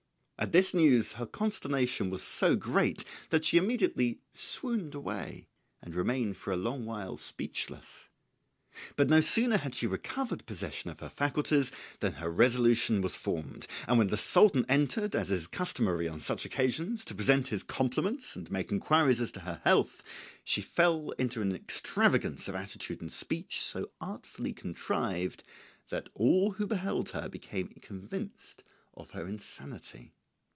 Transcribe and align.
At 0.43 0.53
this 0.53 0.73
news 0.73 1.11
her 1.13 1.27
consternation 1.27 2.09
was 2.09 2.23
so 2.23 2.55
great 2.55 3.05
that 3.29 3.45
she 3.45 3.57
immediately 3.59 4.21
swooned 4.33 4.95
away, 4.95 5.49
and 5.83 5.93
remained 5.93 6.35
for 6.35 6.51
a 6.51 6.57
long 6.57 6.83
while 6.83 7.15
speechless. 7.15 8.09
But 8.95 9.07
no 9.07 9.21
sooner 9.21 9.57
had 9.57 9.75
she 9.75 9.85
recovered 9.85 10.47
possession 10.47 10.89
of 10.89 10.99
her 10.99 11.09
faculties 11.09 11.71
than 11.99 12.13
her 12.13 12.31
resolution 12.31 13.03
was 13.03 13.15
formed, 13.15 13.67
and 13.87 13.99
when 13.99 14.07
the 14.07 14.17
Sultan 14.17 14.65
entered, 14.67 15.15
as 15.15 15.29
is 15.29 15.45
customary 15.45 16.07
on 16.07 16.19
such 16.19 16.43
occasions, 16.43 17.05
to 17.05 17.13
present 17.13 17.49
his 17.49 17.61
compliments 17.61 18.35
and 18.35 18.49
make 18.49 18.71
inquiries 18.71 19.21
as 19.21 19.31
to 19.33 19.41
her 19.41 19.61
health, 19.63 20.01
she 20.43 20.59
fell 20.61 21.11
into 21.19 21.43
an 21.43 21.53
extravagance 21.55 22.47
of 22.47 22.55
attitude 22.55 22.99
and 22.99 23.11
speech, 23.11 23.61
so 23.61 23.91
artfully 24.01 24.53
contrived 24.53 25.43
that 25.89 26.09
all 26.15 26.53
who 26.53 26.65
beheld 26.65 27.09
her 27.11 27.29
became 27.29 27.77
convinced 27.83 28.63
of 28.95 29.11
her 29.11 29.27
insanity. 29.27 30.13